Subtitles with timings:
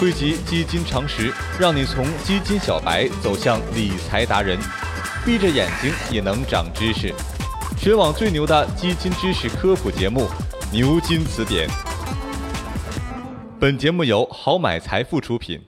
[0.00, 4.58] 汇集基金常识，让你从基金小白走向理财达人，
[5.26, 7.14] 闭着眼睛也能长知识。
[7.78, 10.22] 全网最牛的基金知识科普节目
[10.72, 11.68] 《牛津词典》。
[13.60, 15.60] 本节目由好买财富出品。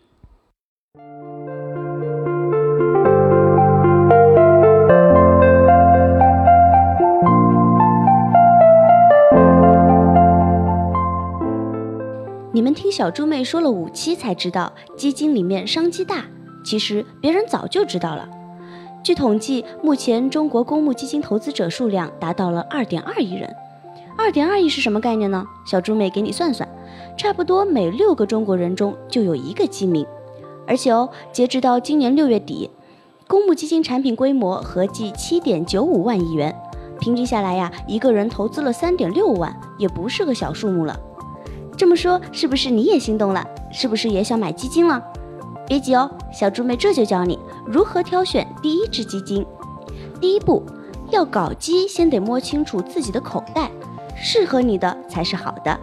[12.74, 16.24] 听小猪妹说了五期才知道基金里面商机大，
[16.64, 18.28] 其实别人早就知道了。
[19.02, 23.52] 据统计，目前中国公募基金投资者数量达到了二点二亿人。
[24.16, 25.44] 二点二亿是什么概念呢？
[25.66, 26.68] 小猪妹给你算算，
[27.16, 30.06] 差不多每六个中国人中就有一个基民。
[30.66, 32.70] 而且哦，截止到今年六月底，
[33.26, 36.54] 公募基金产品规模合计七点九五万亿元，
[37.00, 40.96] 平均下来呀，一个人投资了三点六万，也不是个小数目了。
[41.82, 43.44] 这么说，是不是你也心动了？
[43.72, 45.02] 是不是也想买基金了？
[45.66, 49.44] 别急哦，小猪妹这就教你如何挑选第一只基金。
[50.20, 50.62] 第一步，
[51.10, 53.68] 要搞基，先得摸清楚自己的口袋，
[54.14, 55.76] 适合你的才是好的。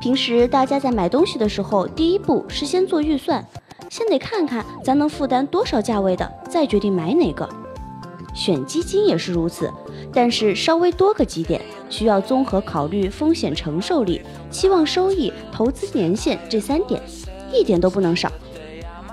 [0.00, 3.44] 平时大家在买东西的时候，第一步是先做预算，
[3.90, 7.46] 先得看看咱能负担多少价位的，再决定买哪个。
[8.36, 9.68] 选基金也是如此，
[10.12, 11.60] 但是稍微多个几点。
[11.88, 14.20] 需要综合考虑风险承受力、
[14.50, 17.00] 期望收益、投资年限这三点，
[17.52, 18.30] 一点都不能少。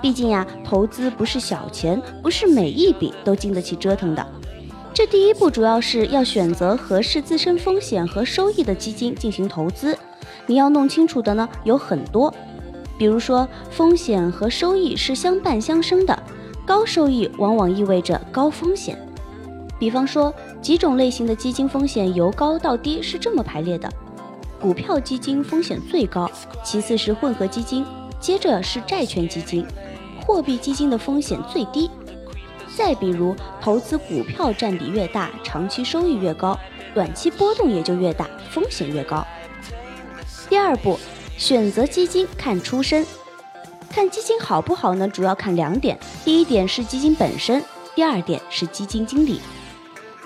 [0.02, 4.26] 毕竟呀，投资不是小钱，不是每一笔都经得起折腾的。
[4.92, 9.96] 这第一步主要是要选择合适自身风险和收益的基金进行投资。
[10.46, 12.34] 你要弄清楚的呢有很多，
[12.98, 16.22] 比如说风险和收益是相伴相生的，
[16.66, 18.98] 高收益往往意味着高风险。
[19.78, 23.88] 比方说，几种类型的基金风险由高到低是这么排列的：
[24.60, 26.30] 股票基金风险最高，
[26.64, 27.84] 其次是混合基金，
[28.20, 29.66] 接着是债券基金，
[30.24, 31.90] 货币基金的风险最低。
[32.76, 36.58] 再比如，投资股票占比越大，长期收益越高，
[36.94, 39.24] 短期波动也就越大，风险越高。
[40.48, 40.98] 第二步，
[41.36, 43.06] 选择基金看出身，
[43.90, 45.06] 看基金好不好呢？
[45.08, 47.62] 主要看两点，第一点是基金本身，
[47.94, 49.40] 第二点是基金经理。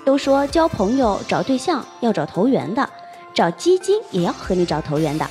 [0.09, 2.89] 都说交朋友、找对象要找投缘的，
[3.31, 5.29] 找基金也要和你找投缘的。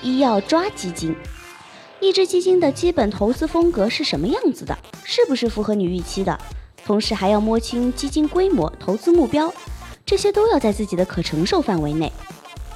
[0.00, 1.14] 一要抓基金，
[2.00, 4.74] 一只基金的基本投资风格是什么样子的，
[5.04, 6.40] 是不是符合你预期的？
[6.82, 9.52] 同时还要摸清基金规模、投资目标，
[10.06, 12.10] 这些都要在自己的可承受范围内。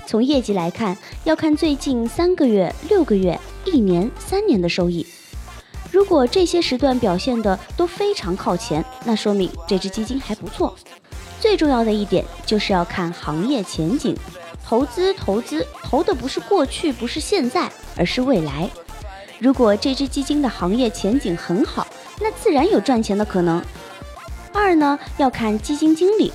[0.04, 5.06] 从业绩来看，要看最近三个月、六个月、一年、三年的收益。
[5.90, 10.76] 如果这些时段表现的都非常靠前，那说明这只基金还不错。
[11.44, 14.16] 最重要的一点就是要看行业前景，
[14.66, 18.66] 投资投资投的不是过去，不是现在，而是未来。
[19.38, 21.86] 如果这只基金的行业前景很好，
[22.18, 23.62] 那自然有赚钱的可能。
[24.54, 26.32] 二呢，要看基金经理，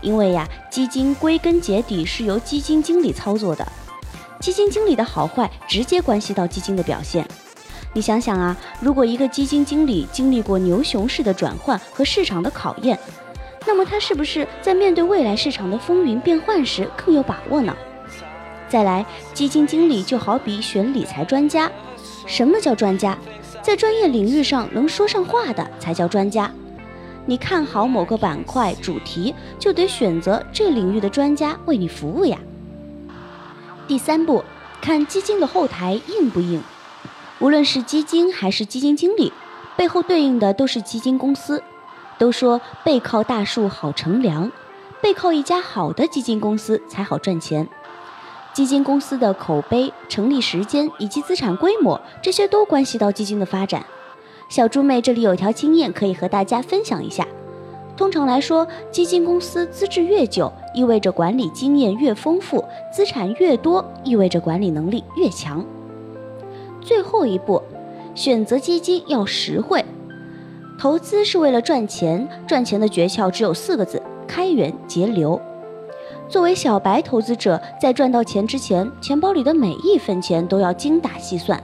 [0.00, 3.66] 因为呀，基金归根结底是由基金经理操作的，
[4.38, 7.26] 基金经理的好坏直接关系到基金的表现。
[7.92, 12.96] 你想想啊，如果一个基金经理经历过牛熊市的转换和市场的考验，
[13.66, 17.76] 那么他是不是在面对未来市场的风云变幻时更有把握呢？
[18.68, 19.04] 再来，
[19.34, 21.70] 基金经理就好比选理财专家。
[22.26, 23.16] 什么叫专家？
[23.62, 26.50] 在专业领域上能说上话的才叫专家。
[27.24, 32.38] 你看好某个板块主题，就得选择这领域的专家为你服务呀。
[33.88, 34.44] 第三步，
[34.80, 36.62] 看基金的后台硬不硬。
[37.40, 39.32] 无论是基金还是基金经理，
[39.76, 41.62] 背后对应的都是基金公司。
[42.18, 44.50] 都说背靠大树好乘凉，
[45.02, 47.68] 背靠一家好的基金公司才好赚钱。
[48.52, 53.84] 基金公司的口碑、成立时间以及资产规模，这些都关系到基金的发展。
[54.48, 57.26] 小猪妹这里有条经验可以和大家分享一下。
[57.96, 62.62] 通常来说，基金公司资质越久，意味着管理经验越丰富；
[62.92, 65.64] 资产越多，意味着管理能力越强。
[66.80, 67.62] 最后一步，
[68.14, 69.84] 选择基金要实惠。
[70.78, 75.40] 投资是为了赚钱，赚钱的诀窍只有四个字：开源节流。
[76.28, 81.58] 作为小白投资者，在赚到钱之前，钱包里的每一分钱都要精打细算。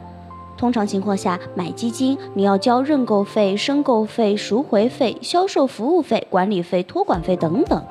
[0.56, 7.84] 通常情况下，买基金你要交认购费、申购费、赎回费、销售服务费、管理费、托管费等等，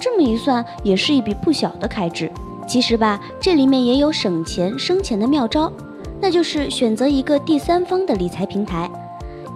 [0.00, 2.28] 这么一算，也是一笔不小的开支。
[2.66, 5.70] 其实吧，这里面也有省钱生钱的妙招，
[6.20, 8.90] 那就是选择一个第三方的理财平台。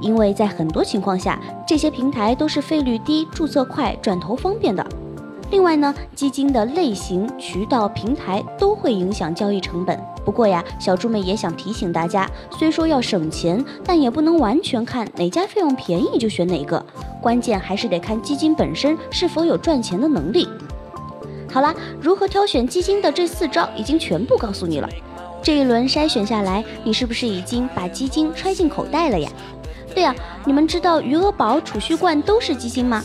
[0.01, 4.85] 因为在很多情况下，这些平台都是费率低、注册快、转投方便的。
[5.51, 9.99] 另外呢，基金的类型、渠道、平台都会影响交易成本。
[10.25, 16.85] 不过呀，小猪妹也想提醒大家，虽说要省钱，但也不能完全看哪家费用便宜就选哪个，
[17.21, 20.49] 关键还是得看基金本身是否有赚钱的能力。
[21.53, 24.89] 好啦，如何挑选基金的这四招已经全部告诉你了。
[25.43, 29.29] 这一轮筛选下来，你是不是已经把基金揣进口袋了呀？
[29.95, 30.15] 对呀，
[30.45, 33.03] 你们知道余额宝、储蓄罐都是基金吗？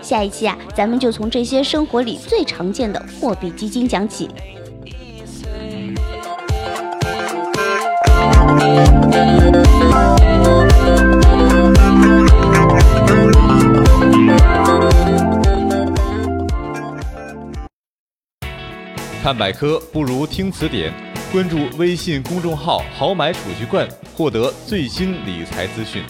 [0.00, 4.28] 下一期啊，咱们就从这些生活里最常见的货币基金讲起。
[19.22, 20.92] 看百科不如听词典，
[21.32, 26.02] 关注微信公众号“豪买储蓄罐”，获得最新理财资讯。